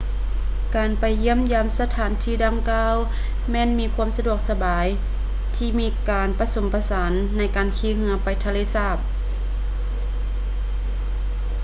[0.75, 2.11] ການໄປຢ້ຽມຢາມສະຖານ
[2.43, 2.95] ດັ່ງກ່າວ
[3.51, 4.87] ແມ່ນມີຄວາມສະດວກສະບາຍ
[5.55, 8.97] ທີ່ມີການປະສົມປະສານໃນການຂີ່ເຮືອໄປທະເລສາບ